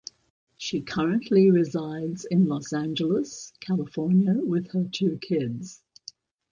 She 0.57 0.81
currently 0.81 1.51
resides 1.51 2.25
in 2.25 2.47
Los 2.47 2.73
Angeles, 2.73 3.53
California 3.59 4.33
with 4.33 4.71
her 4.71 4.85
two 4.91 5.19
kids. 5.21 5.83